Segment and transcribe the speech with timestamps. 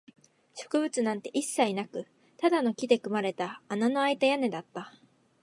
[0.55, 2.07] 植物なんて一切なく、
[2.37, 4.91] ただの木で組まれた穴のあいた屋根だった